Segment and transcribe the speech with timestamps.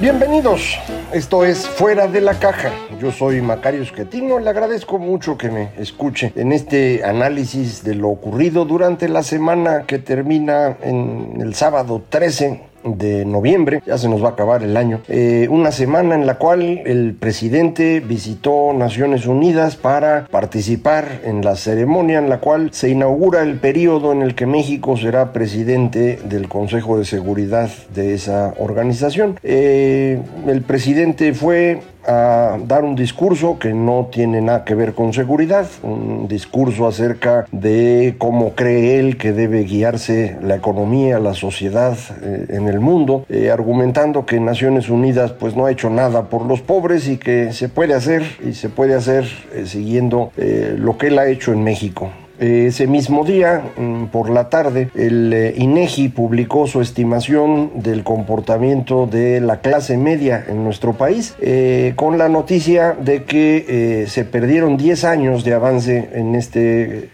[0.00, 0.78] Bienvenidos,
[1.12, 2.70] esto es Fuera de la Caja.
[2.98, 8.08] Yo soy Macario Esquetino, le agradezco mucho que me escuche en este análisis de lo
[8.08, 14.22] ocurrido durante la semana que termina en el sábado 13 de noviembre, ya se nos
[14.22, 19.26] va a acabar el año, eh, una semana en la cual el presidente visitó Naciones
[19.26, 24.34] Unidas para participar en la ceremonia en la cual se inaugura el periodo en el
[24.34, 29.38] que México será presidente del Consejo de Seguridad de esa organización.
[29.42, 35.12] Eh, el presidente fue a dar un discurso que no tiene nada que ver con
[35.12, 41.96] seguridad, un discurso acerca de cómo cree él que debe guiarse la economía, la sociedad
[42.22, 46.44] eh, en el mundo, eh, argumentando que Naciones Unidas pues no ha hecho nada por
[46.46, 50.32] los pobres y que se puede hacer y se puede hacer eh, siguiendo
[50.76, 52.10] lo que él ha hecho en México.
[52.40, 59.06] Ese mismo día, mm, por la tarde, el eh, INEGI publicó su estimación del comportamiento
[59.06, 64.24] de la clase media en nuestro país, eh, con la noticia de que eh, se
[64.24, 67.10] perdieron 10 años de avance en este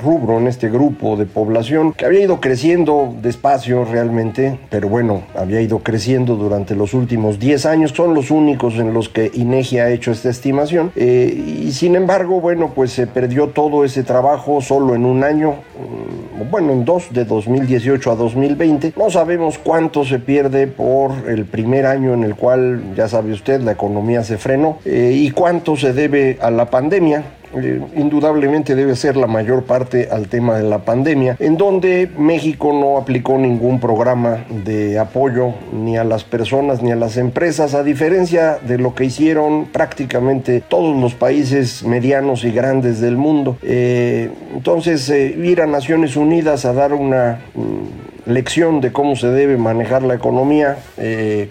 [0.00, 5.60] rubro, en este grupo de población, que había ido creciendo despacio realmente, pero bueno, había
[5.60, 9.90] ido creciendo durante los últimos 10 años, son los únicos en los que INEGI ha
[9.90, 15.06] hecho esta estimación, y sin embargo, bueno, pues se perdió todo ese trabajo solo en
[15.06, 18.92] un año, mm, bueno, en dos, de 2018 a 2020.
[18.98, 23.62] No sabemos cuánto se pierde por el primer año en el cual, ya sabe usted,
[23.62, 27.24] la economía se frenó eh, y cuánto se debe a la pandemia
[27.54, 32.72] eh, indudablemente debe ser la mayor parte al tema de la pandemia, en donde México
[32.72, 37.82] no aplicó ningún programa de apoyo ni a las personas ni a las empresas, a
[37.82, 43.56] diferencia de lo que hicieron prácticamente todos los países medianos y grandes del mundo.
[43.62, 49.28] Eh, entonces, eh, ir a Naciones Unidas a dar una mm, lección de cómo se
[49.28, 50.76] debe manejar la economía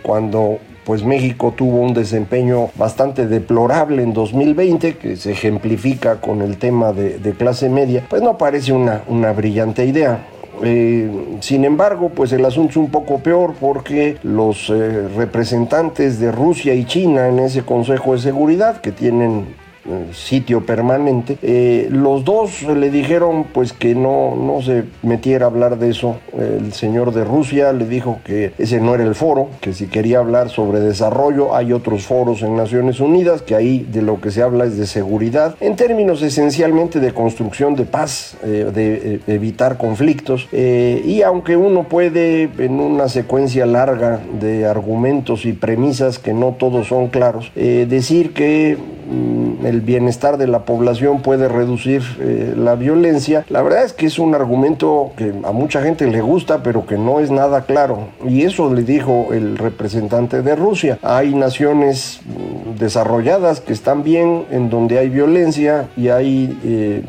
[0.04, 6.56] cuando pues México tuvo un desempeño bastante deplorable en 2020, que se ejemplifica con el
[6.56, 10.26] tema de, clase media, pues no parece una, brillante idea.
[10.64, 11.12] Eh,
[11.42, 16.74] sin embargo, pues el asunto es un poco peor porque los eh, representantes de Rusia
[16.74, 19.46] y China en ese Consejo de Seguridad, que tienen
[20.14, 21.38] sitio permanente.
[21.42, 26.18] Eh, los dos le dijeron pues que no, no se metiera a hablar de eso.
[26.38, 30.20] El señor de Rusia le dijo que ese no era el foro, que si quería
[30.20, 34.42] hablar sobre desarrollo hay otros foros en Naciones Unidas, que ahí de lo que se
[34.42, 39.78] habla es de seguridad, en términos esencialmente de construcción de paz, eh, de eh, evitar
[39.78, 40.48] conflictos.
[40.52, 46.88] y aunque uno puede en una secuencia larga de argumentos y premisas que no todos
[46.88, 48.78] son claros, decir que
[49.64, 53.46] el bienestar de la población puede reducir eh, la violencia.
[53.50, 56.98] La verdad es que es un argumento que a mucha gente le gusta, pero que
[56.98, 58.10] no es nada claro.
[58.28, 61.00] Y eso le dijo el representante de Rusia.
[61.02, 66.58] Hay naciones mm, desarrolladas que están bien en donde hay violencia y hay...
[66.64, 67.04] Eh,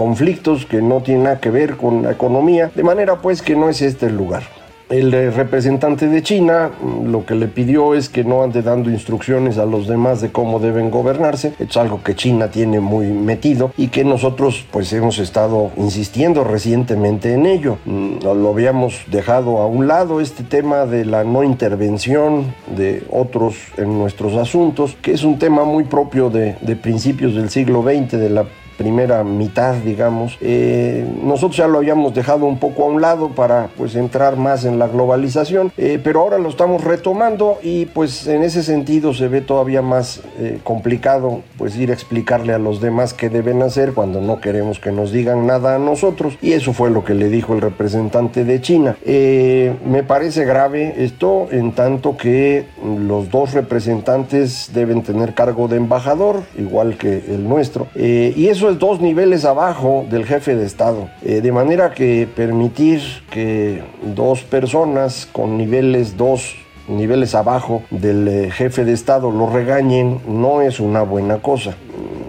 [0.00, 3.68] conflictos que no tienen nada que ver con la economía, de manera pues que no
[3.68, 4.59] es este el lugar.
[4.90, 6.72] El representante de China
[7.06, 10.58] lo que le pidió es que no ande dando instrucciones a los demás de cómo
[10.58, 11.54] deben gobernarse.
[11.60, 17.34] Es algo que China tiene muy metido y que nosotros pues hemos estado insistiendo recientemente
[17.34, 17.78] en ello.
[17.84, 23.54] Mm, lo habíamos dejado a un lado este tema de la no intervención de otros
[23.76, 28.18] en nuestros asuntos, que es un tema muy propio de, de principios del siglo XX,
[28.18, 28.44] de la
[28.80, 30.38] primera mitad, digamos.
[30.40, 34.64] Eh, nosotros ya lo habíamos dejado un poco a un lado para pues entrar más
[34.64, 39.28] en la globalización, eh, pero ahora lo estamos retomando y pues en ese sentido se
[39.28, 43.92] ve todavía más eh, complicado pues ir a explicarle a los demás qué deben hacer
[43.92, 47.28] cuando no queremos que nos digan nada a nosotros y eso fue lo que le
[47.28, 48.96] dijo el representante de China.
[49.04, 56.44] me parece grave esto en tanto que los dos representantes deben tener cargo de embajador,
[56.56, 61.08] igual que el nuestro, y eso dos niveles abajo del jefe de Estado.
[61.22, 63.00] Eh, de manera que permitir
[63.30, 66.56] que dos personas con niveles dos
[66.88, 71.74] niveles abajo del eh, jefe de Estado lo regañen no es una buena cosa.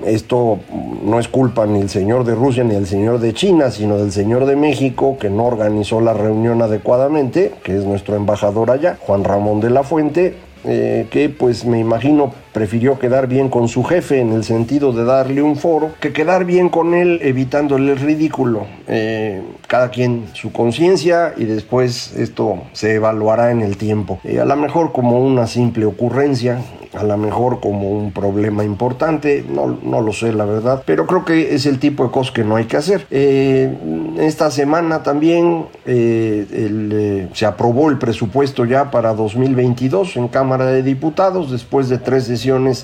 [0.05, 0.59] Esto
[1.03, 4.11] no es culpa ni del señor de Rusia ni del señor de China, sino del
[4.11, 9.23] señor de México que no organizó la reunión adecuadamente, que es nuestro embajador allá, Juan
[9.23, 14.19] Ramón de la Fuente, eh, que pues me imagino prefirió quedar bien con su jefe
[14.19, 18.65] en el sentido de darle un foro que quedar bien con él evitándole el ridículo.
[18.87, 24.19] Eh, cada quien su conciencia y después esto se evaluará en el tiempo.
[24.23, 26.61] Eh, a lo mejor como una simple ocurrencia,
[26.93, 31.25] a lo mejor como un problema importante, no, no, lo sé la verdad, pero creo
[31.25, 33.05] que es el tipo de cosas que no hay que hacer.
[33.11, 33.73] Eh,
[34.19, 41.89] esta semana también se aprobó el presupuesto ya para 2022 en Cámara de Diputados después
[41.89, 42.29] de tres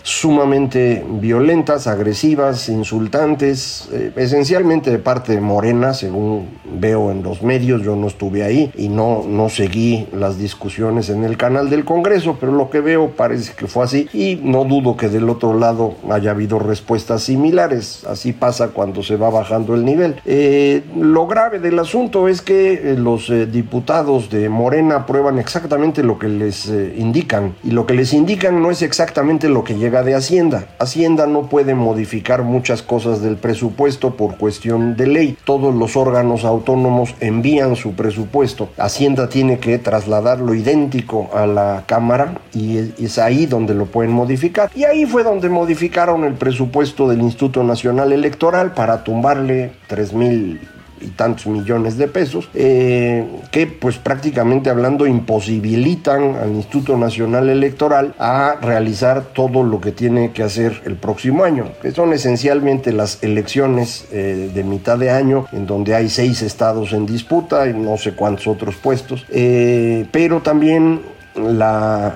[0.04, 6.48] sumamente violentas, agresivas, insultantes, eh, esencialmente de parte de Morena, según
[6.80, 11.24] veo en los medios, yo no estuve ahí y no, no seguí las discusiones en
[11.24, 14.98] el canal del Congreso, pero lo que veo parece que fue así y no dudo
[14.98, 19.86] que del otro lado haya habido respuestas similares, así pasa cuando se va bajando el
[19.86, 20.22] nivel.
[20.26, 26.20] Eh, lo grave del asunto es que eh, los diputados de Morena aprueban exactamente lo
[26.20, 30.16] que les indican y lo que les indican no es exactamente lo que llega de
[30.16, 30.68] Hacienda.
[30.80, 35.38] Hacienda no puede modificar muchas cosas del presupuesto por cuestión de ley.
[35.46, 38.70] Todos los órganos autónomos envían su presupuesto.
[38.78, 44.70] Hacienda tiene que trasladarlo idéntico a la Cámara y es ahí donde lo pueden modificar.
[44.76, 50.60] Y ahí fue donde modificaron el presupuesto del Instituto Nacional Electoral para tumbarle 3 mil
[51.02, 58.16] y tantos millones de pesos, eh, que pues prácticamente hablando imposibilitan al Instituto Nacional Electoral
[58.20, 63.24] a realizar todo lo que tiene que hacer el próximo año, que son esencialmente las
[63.24, 67.98] elecciones eh, de mitad de año, en donde hay seis estados en disputa y no
[67.98, 71.02] sé cuántos otros puestos, eh, pero también
[71.38, 72.16] la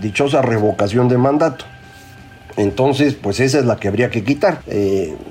[0.00, 1.64] dichosa revocación de mandato.
[2.56, 4.60] Entonces, pues esa es la que habría que quitar.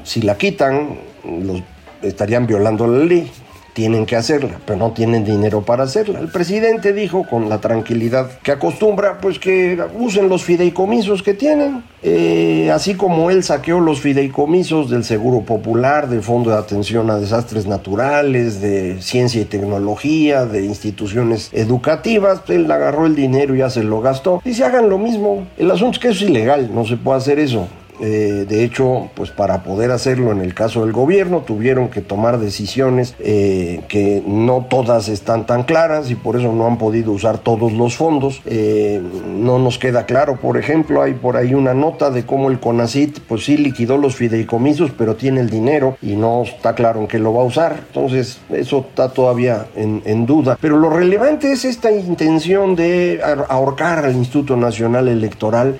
[0.03, 1.61] si la quitan, los
[2.01, 3.31] estarían violando la ley.
[3.79, 6.19] Tienen que hacerla, pero no tienen dinero para hacerla.
[6.19, 11.81] El presidente dijo con la tranquilidad que acostumbra, pues que usen los fideicomisos que tienen.
[12.03, 17.15] Eh, así como él saqueó los fideicomisos del Seguro Popular, del Fondo de Atención a
[17.15, 23.69] Desastres Naturales, de Ciencia y Tecnología, de instituciones educativas, él agarró el dinero y ya
[23.69, 24.41] se lo gastó.
[24.43, 25.47] Y se hagan lo mismo.
[25.57, 27.69] El asunto es que es ilegal, no se puede hacer eso.
[27.99, 32.39] Eh, de hecho, pues para poder hacerlo en el caso del gobierno tuvieron que tomar
[32.39, 37.39] decisiones eh, que no todas están tan claras y por eso no han podido usar
[37.39, 38.41] todos los fondos.
[38.45, 42.59] Eh, no nos queda claro, por ejemplo, hay por ahí una nota de cómo el
[42.59, 47.07] CONACIT pues sí liquidó los fideicomisos, pero tiene el dinero y no está claro en
[47.07, 47.83] qué lo va a usar.
[47.87, 50.57] Entonces, eso está todavía en, en duda.
[50.61, 55.79] Pero lo relevante es esta intención de ahorcar al Instituto Nacional Electoral.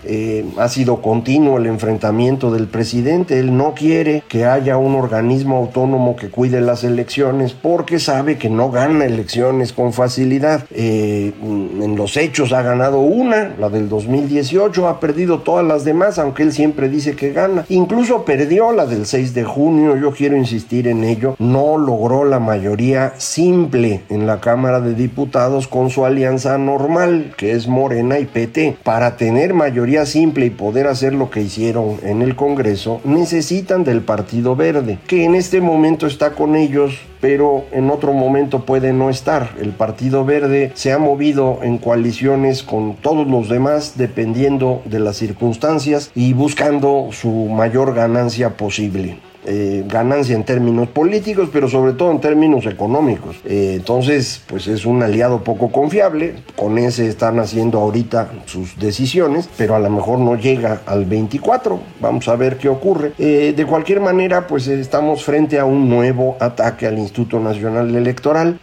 [0.58, 3.40] ha sido continuo el enfrentamiento del presidente.
[3.40, 8.50] Él no quiere que haya un organismo autónomo que cuide las elecciones porque sabe que
[8.50, 10.66] no gana elecciones con facilidad.
[10.72, 16.18] Eh, en los hechos ha ganado una, la del 2018, ha perdido todas las demás,
[16.18, 17.66] aunque él siempre dice que gana.
[17.70, 22.40] Incluso perdió la del 6 de junio, yo quiero insistir en ello, no logró la
[22.40, 28.26] mayoría simple en la Cámara de Diputados con su alianza normal, que es Morena y
[28.26, 28.78] PT.
[28.84, 34.02] Para tener mayoría simple y poder hacer lo que hicieron en el Congreso necesitan del
[34.02, 39.10] Partido Verde, que en este momento está con ellos, pero en otro momento puede no
[39.10, 39.52] estar.
[39.60, 45.18] El Partido Verde se ha movido en coaliciones con todos los demás dependiendo de las
[45.18, 49.29] circunstancias y buscando su mayor ganancia posible.
[49.52, 53.38] Eh, ganancia en términos políticos, pero sobre todo en términos económicos.
[53.46, 59.50] Eh, entonces, pues es un aliado poco confiable, con ese están haciendo ahorita sus decisiones,
[59.58, 63.14] pero a lo mejor no llega al 24, vamos a ver qué ocurre.
[63.18, 68.60] Eh, de cualquier manera, pues estamos frente a un nuevo ataque al Instituto Nacional Electoral,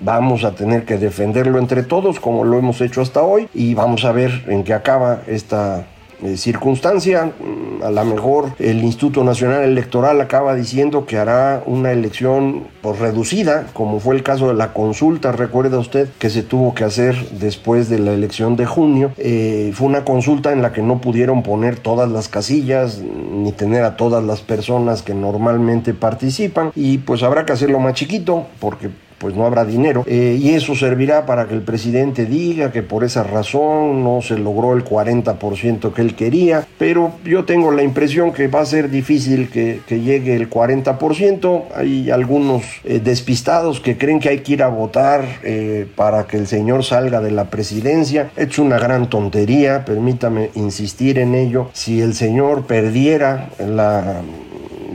[0.00, 4.06] vamos a tener que defenderlo entre todos, como lo hemos hecho hasta hoy, y vamos
[4.06, 5.86] a ver en qué acaba esta
[6.22, 7.26] eh, circunstancia.
[7.26, 12.98] Mm, a lo mejor el Instituto Nacional Electoral acaba diciendo que hará una elección pues,
[12.98, 17.16] reducida, como fue el caso de la consulta, recuerda usted, que se tuvo que hacer
[17.30, 19.12] después de la elección de junio.
[19.18, 23.84] Eh, fue una consulta en la que no pudieron poner todas las casillas ni tener
[23.84, 28.90] a todas las personas que normalmente participan y pues habrá que hacerlo más chiquito porque
[29.18, 30.04] pues no habrá dinero.
[30.06, 34.38] Eh, y eso servirá para que el presidente diga que por esa razón no se
[34.38, 36.66] logró el 40% que él quería.
[36.78, 41.64] Pero yo tengo la impresión que va a ser difícil que, llegue el 40%.
[41.76, 46.36] Hay algunos eh, despistados que creen que hay que ir a votar eh, para que
[46.36, 48.30] el señor salga de la presidencia.
[48.36, 51.70] Es una gran tontería, permítame insistir en ello.
[51.72, 54.22] Si el señor perdiera la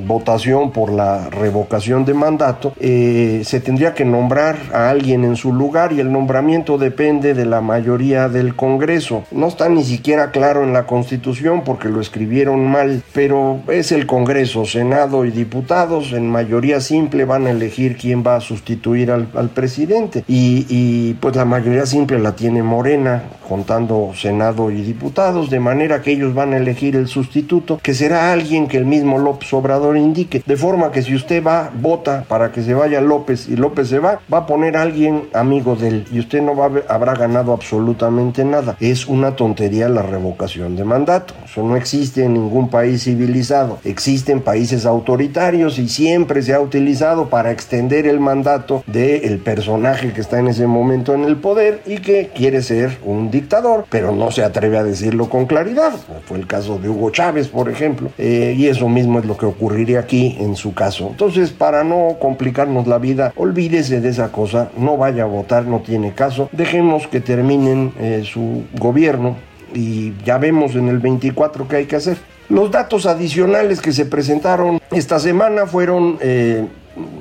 [0.05, 5.53] votación por la revocación de mandato, eh, se tendría que nombrar a alguien en su
[5.53, 9.23] lugar y el nombramiento depende de la mayoría del Congreso.
[9.31, 14.05] No está ni siquiera claro en la Constitución porque lo escribieron mal, pero es el
[14.05, 19.49] Congreso, Senado y diputados, en mayoría simple van a elegir quién va a sustituir al,
[19.49, 25.59] presidente y, y pues la mayoría simple la tiene Morena, contando Senado y diputados, de
[25.59, 29.51] manera que ellos van a elegir el sustituto, que será alguien que el mismo López
[29.53, 30.43] Obrador indique.
[30.45, 33.99] De forma que si usted va, vota para que se vaya López y López se
[33.99, 37.53] va, va a poner a alguien amigo de él y usted no va habrá ganado
[37.53, 38.77] absolutamente nada.
[38.79, 41.33] Es una tontería la revocación de mandato.
[41.45, 43.79] Eso no existe en ningún país civilizado.
[43.83, 50.21] Existen países autoritarios y siempre se ha utilizado para extender el mandato del personaje que
[50.21, 54.31] está en ese momento en el poder y que quiere ser un dictador, pero no
[54.31, 55.93] se atreve a decirlo con claridad.
[56.25, 59.45] Fue el caso de Hugo Chávez, por ejemplo, eh, y eso mismo es lo que
[59.79, 61.07] ocurriría aquí en su caso.
[61.09, 65.79] Entonces, para no complicarnos la vida, olvídese de esa cosa, no vaya a votar, no
[65.79, 69.37] tiene caso, dejemos que terminen eh, su gobierno
[69.73, 72.17] y ya vemos en el 24 qué hay que hacer.
[72.49, 76.65] Los datos adicionales que se presentaron esta semana fueron eh,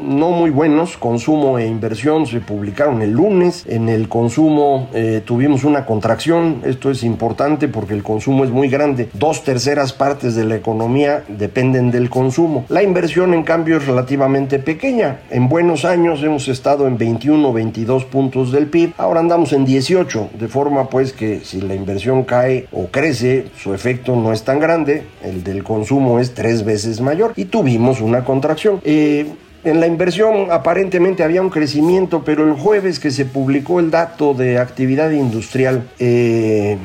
[0.03, 5.65] no muy buenos, consumo e inversión se publicaron el lunes, en el consumo eh, tuvimos
[5.65, 10.45] una contracción, esto es importante porque el consumo es muy grande, dos terceras partes de
[10.45, 16.23] la economía dependen del consumo, la inversión en cambio es relativamente pequeña, en buenos años
[16.23, 21.13] hemos estado en 21 22 puntos del PIB, ahora andamos en 18, de forma pues
[21.13, 25.65] que si la inversión cae o crece, su efecto no es tan grande, el del
[25.65, 28.81] consumo es tres veces mayor y tuvimos una contracción.
[28.85, 29.27] Eh,
[29.69, 34.35] en la inversión aparentemente había un crecimiento, pero el jueves que se publicó el dato
[34.35, 36.79] de actividad industrial, eh,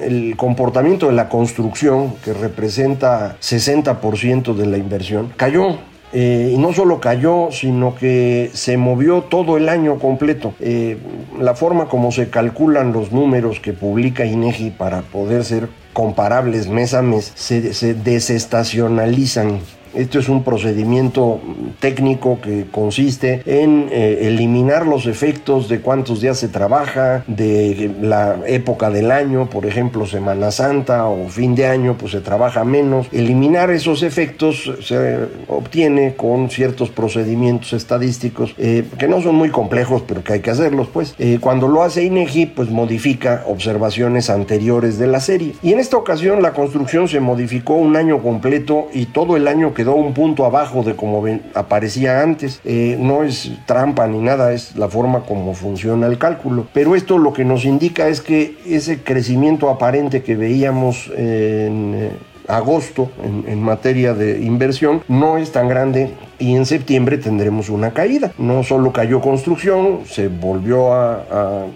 [0.00, 5.78] el comportamiento de la construcción, que representa 60% de la inversión, cayó.
[6.12, 10.54] Eh, y no solo cayó, sino que se movió todo el año completo.
[10.60, 10.96] Eh,
[11.38, 16.94] la forma como se calculan los números que publica INEGI para poder ser comparables mes
[16.94, 19.60] a mes, se, se desestacionalizan
[19.96, 21.40] esto es un procedimiento
[21.80, 28.36] técnico que consiste en eh, eliminar los efectos de cuántos días se trabaja, de la
[28.46, 33.08] época del año, por ejemplo Semana Santa o fin de año, pues se trabaja menos.
[33.12, 40.02] Eliminar esos efectos se obtiene con ciertos procedimientos estadísticos eh, que no son muy complejos,
[40.06, 41.14] pero que hay que hacerlos, pues.
[41.18, 45.54] Eh, cuando lo hace INEGI, pues modifica observaciones anteriores de la serie.
[45.62, 49.74] Y en esta ocasión la construcción se modificó un año completo y todo el año
[49.86, 51.24] quedó un punto abajo de como
[51.54, 52.60] aparecía antes.
[52.64, 56.66] Eh, no es trampa ni nada, es la forma como funciona el cálculo.
[56.72, 62.10] Pero esto lo que nos indica es que ese crecimiento aparente que veíamos en eh,
[62.48, 68.32] agosto en, materia de inversión no es tan grande y en septiembre tendremos una caída.
[68.38, 71.66] No solo cayó construcción, se volvió a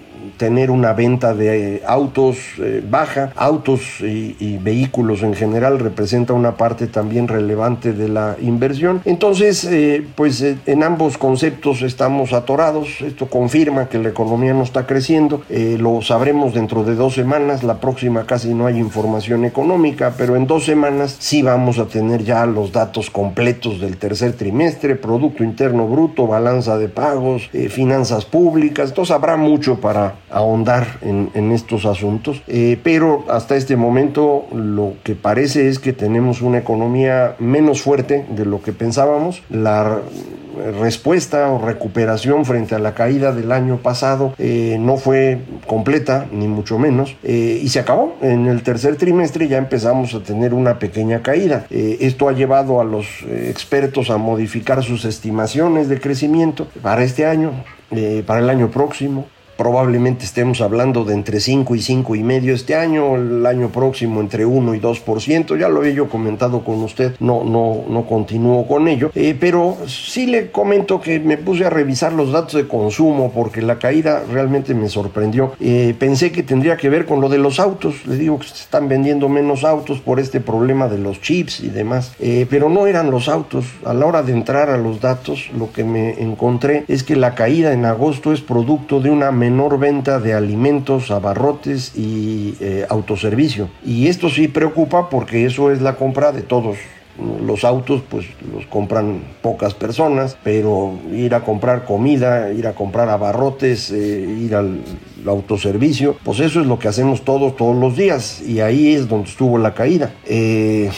[0.41, 6.87] tener una venta de autos eh, baja, autos y, vehículos en general representa una parte
[6.87, 9.03] también relevante de la inversión.
[9.05, 13.03] Entonces, eh, pues eh, en ambos conceptos estamos atorados.
[13.03, 15.43] Esto confirma que la economía no está creciendo.
[15.51, 17.63] lo sabremos dentro de dos semanas.
[17.63, 22.25] La próxima casi no hay información económica, pero en dos semanas sí vamos a tener
[22.25, 28.89] ya los datos completos del tercer trimestre, Producto Interno Bruto, balanza de pagos, finanzas públicas.
[28.89, 35.15] Entonces habrá mucho para ahondar en, estos asuntos, eh, pero hasta este momento lo que
[35.15, 39.43] parece es que tenemos una economía menos fuerte de lo que pensábamos.
[39.51, 39.99] La
[40.81, 46.49] respuesta o recuperación frente a la caída del año pasado eh, no fue completa, ni
[46.49, 48.17] mucho menos, eh, y se acabó.
[48.21, 51.67] En el tercer trimestre ya empezamos a tener una pequeña caída.
[51.71, 57.53] esto ha llevado a los expertos a modificar sus estimaciones de crecimiento para este año,
[58.27, 59.27] para el año próximo
[59.61, 64.23] probablemente estemos hablando de entre 5 y 5 y medio este año, el año próximo
[64.23, 68.67] entre 1 y 2%, ya lo he yo comentado con usted, no, no, no continúo
[68.67, 72.67] con ello, eh, pero sí le comento que me puse a revisar los datos de
[72.67, 75.53] consumo porque la caída realmente me sorprendió.
[75.61, 78.55] Eh, pensé que tendría que ver con lo de los autos, le digo que se
[78.55, 82.87] están vendiendo menos autos por este problema de los chips y demás, eh, pero no
[82.87, 83.67] eran los autos.
[83.85, 87.35] A la hora de entrar a los datos, lo que me encontré es que la
[87.35, 93.69] caída en agosto es producto de una menor venta de alimentos, abarrotes y eh, autoservicio.
[93.85, 96.77] Y esto sí preocupa porque eso es la compra de todos
[97.45, 103.11] los autos pues los compran pocas personas, pero ir a comprar comida, ir a comprar
[103.11, 104.81] abarrotes, eh, ir al
[105.27, 109.29] autoservicio, pues eso es lo que hacemos todos todos los días y ahí es donde
[109.29, 110.13] estuvo la caída.
[110.27, 110.91] Eh,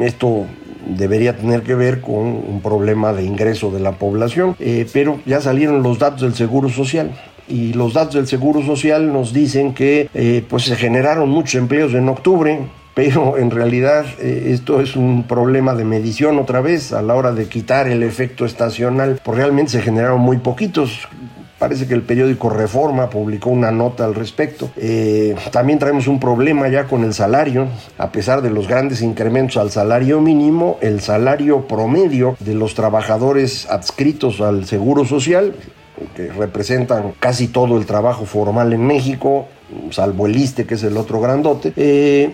[0.00, 0.46] esto
[0.86, 4.56] debería tener que ver con un problema de ingreso de la población,
[4.92, 7.12] pero ya salieron los datos del Seguro Social
[7.48, 12.08] y los datos del Seguro Social nos dicen que pues se generaron muchos empleos en
[12.08, 12.60] octubre,
[12.94, 17.32] pero en realidad eh, esto es un problema de medición otra vez a la hora
[17.32, 21.08] de quitar el efecto estacional, pues realmente se generaron muy poquitos.
[21.58, 24.70] Parece que el periódico Reforma publicó una nota al respecto.
[24.76, 27.68] Eh, también traemos un problema ya con el salario.
[27.98, 33.70] A pesar de los grandes incrementos al salario mínimo, el salario promedio de los trabajadores
[33.70, 35.54] adscritos al Seguro Social,
[36.14, 39.48] que representan casi todo el trabajo formal en México,
[39.90, 42.30] salvo el ISTE, que es el otro grandote, eh,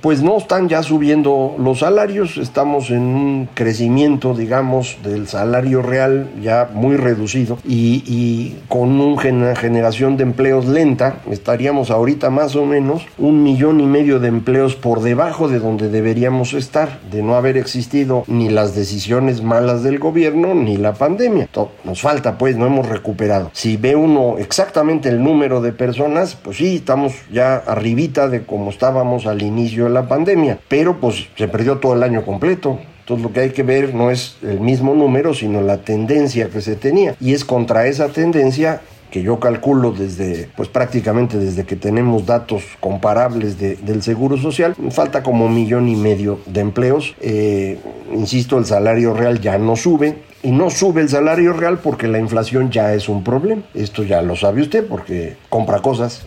[0.00, 6.30] pues no están ya subiendo los salarios, estamos en un crecimiento, digamos, del salario real
[6.42, 13.06] ya muy reducido y, con una generación de empleos lenta, estaríamos ahorita más o menos
[13.18, 17.56] un millón y medio de empleos por debajo de donde deberíamos estar, de no haber
[17.56, 21.48] existido ni las decisiones malas del gobierno ni la pandemia.
[21.84, 23.50] nos falta, pues, no hemos recuperado.
[23.52, 28.70] Si ve uno exactamente el número de personas, pues sí, estamos ya arribita de como
[28.70, 32.78] estábamos al inicio de la pandemia, pero pues se perdió todo el año completo.
[33.00, 36.62] Entonces lo que hay que ver no es el mismo número, sino la tendencia que
[36.62, 37.14] se tenía.
[37.20, 42.64] Y es contra esa tendencia que yo calculo desde, pues prácticamente desde que tenemos datos
[42.80, 47.14] comparables del Seguro Social, falta como un millón y medio de empleos.
[47.20, 47.78] Eh,
[48.12, 52.18] insisto, el salario real ya no sube, y no sube el salario real porque la
[52.18, 53.62] inflación ya es un problema.
[53.72, 56.26] Esto ya lo sabe usted porque compra cosas,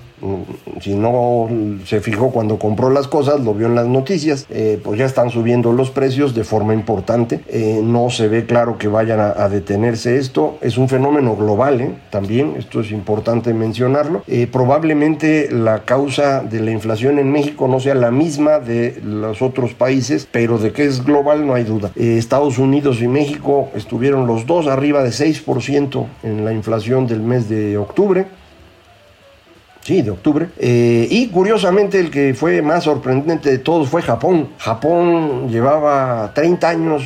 [0.82, 1.48] si no
[1.86, 5.30] se fijó cuando compró las cosas, lo vio en las noticias, eh, pues ya están
[5.30, 7.42] subiendo los precios de forma importante.
[7.48, 10.58] Eh, no se ve claro que vayan a, detenerse esto.
[10.62, 11.96] Es un fenómeno global ¿eh?
[12.10, 14.24] también, esto es importante mencionarlo.
[14.52, 19.74] probablemente la causa de la inflación en México no sea la misma de los otros
[19.74, 21.92] países, pero de que es global no hay duda.
[21.96, 27.48] Estados Unidos y México estuvieron los dos arriba de 6% en la inflación del mes
[27.48, 28.26] de octubre.
[29.88, 30.50] Sí, de octubre.
[30.58, 34.50] Eh, y curiosamente el que fue más sorprendente de todos fue Japón.
[34.58, 37.04] Japón llevaba 30 años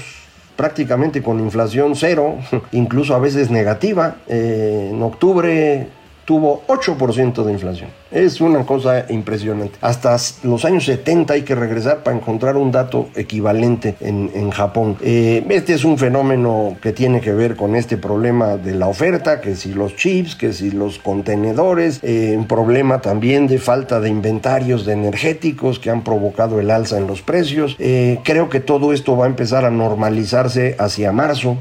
[0.55, 2.39] prácticamente con inflación cero,
[2.71, 4.15] incluso a veces negativa.
[4.27, 5.89] Eh, en octubre
[6.25, 8.00] tuvo 8% de inflación.
[8.12, 9.78] Es una cosa impresionante.
[9.80, 14.97] Hasta los años 70 hay que regresar para encontrar un dato equivalente en, Japón.
[15.02, 19.39] Eh, este es un fenómeno que tiene que ver con este problema de la oferta,
[19.39, 24.10] que si los chips, que si los contenedores, eh, un problema también de falta de
[24.10, 27.78] inventarios de energéticos que han provocado el alza en los precios.
[27.80, 31.58] Eh, creo que todo esto va a empezar a normalizarse hacia marzo.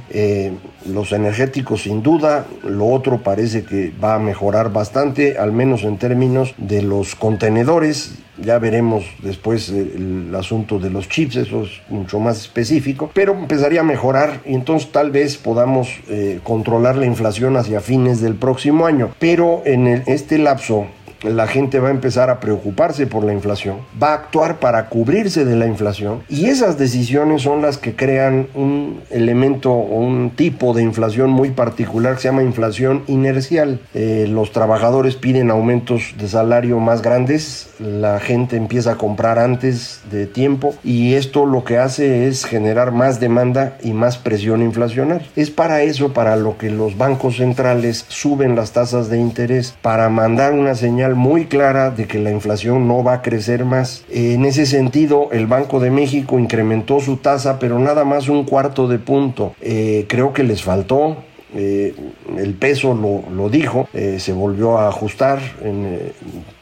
[0.86, 5.98] los energéticos sin duda, lo otro parece que va a mejorar bastante, al menos en
[5.98, 8.14] términos de los contenedores.
[8.38, 13.80] Ya veremos después el, asunto de los chips, eso es mucho más específico, pero empezaría
[13.80, 18.86] a mejorar y entonces tal vez podamos eh, controlar la inflación hacia fines del próximo
[18.86, 19.10] año.
[19.18, 20.86] Pero en este lapso
[21.22, 25.44] la gente va a empezar a preocuparse por la inflación, va a actuar para cubrirse
[25.44, 30.72] de la inflación y esas decisiones son las que crean un elemento o un tipo
[30.74, 33.80] de inflación muy particular que se llama inflación inercial.
[33.94, 40.00] Eh, los trabajadores piden aumentos de salario más grandes, la gente empieza a comprar antes
[40.10, 45.26] de tiempo y esto lo que hace es generar más demanda y más presión inflacionaria.
[45.36, 50.08] Es para eso para lo que los bancos centrales suben las tasas de interés para
[50.08, 54.04] mandar una señal muy clara de que la inflación no va a crecer más.
[54.10, 58.88] En ese sentido, el Banco de México incrementó su tasa, pero nada más un cuarto
[58.88, 59.54] de punto.
[59.60, 61.16] Eh, creo que les faltó.
[61.54, 61.94] Eh,
[62.36, 65.40] el peso lo, dijo, eh, se volvió a ajustar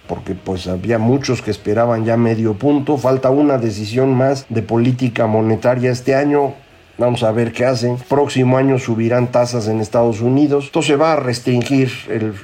[0.06, 2.96] porque pues había muchos que esperaban ya medio punto.
[2.96, 6.54] Falta una decisión más de política monetaria este año
[6.98, 7.96] Vamos a ver qué hacen.
[8.08, 10.64] Próximo año subirán tasas en Estados Unidos.
[10.66, 11.92] Entonces va a restringir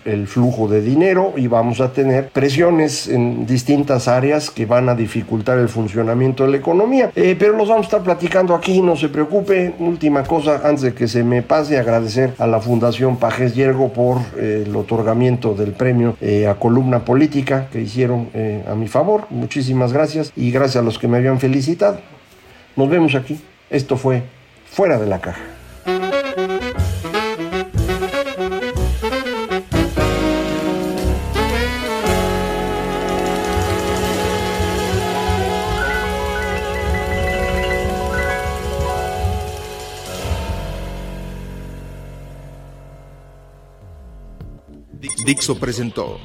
[0.04, 4.94] el, flujo de dinero y vamos a tener presiones en distintas áreas que van a
[4.94, 7.10] dificultar el funcionamiento de la economía.
[7.16, 9.74] Eh, pero los vamos a estar platicando aquí, no se preocupe.
[9.80, 14.18] Última cosa, antes de que se me pase, agradecer a la Fundación Pajes Yergo por
[14.36, 18.28] eh, el otorgamiento del premio eh, a columna política que hicieron
[18.68, 19.26] a mi favor.
[19.30, 21.98] Muchísimas gracias y gracias a los que me habían felicitado.
[22.76, 23.40] Nos vemos aquí.
[23.70, 24.22] Esto fue
[24.74, 25.40] fuera de la caja.
[45.24, 46.18] Dixo presentó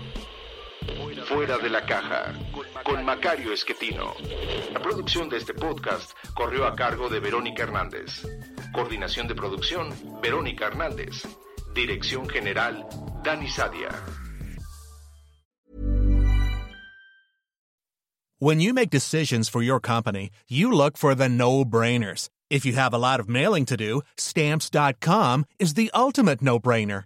[1.50, 2.32] Fuera de la caja
[2.84, 4.14] con Macario Esquetino.
[4.72, 8.24] La producción de este podcast corrió a cargo de Verónica Hernández.
[8.72, 11.26] Coordinación de producción, Verónica Hernández.
[11.74, 12.86] Dirección General,
[13.24, 13.90] Dani Sadia.
[18.38, 22.30] When you make decisions for your company, you look for the no-brainers.
[22.52, 27.06] If you have a lot of mailing to do, stamps.com is the ultimate no-brainer.